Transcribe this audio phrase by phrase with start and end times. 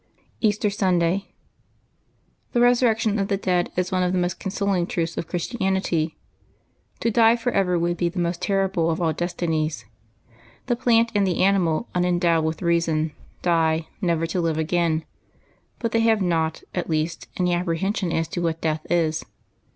[0.47, 1.31] ''EASTER SUNDAY.
[2.55, 5.27] ^^HE resurrection of the dead is one of the most consol V^ ing truths of
[5.27, 6.17] Christianity.
[7.01, 9.85] To die forever would be the most terrible of all destinies.
[10.65, 13.11] The plant and the animal, unendowed with reason,
[13.43, 15.05] die, never to live again;
[15.77, 19.23] but they have not, at least, any apprehension as to what death is.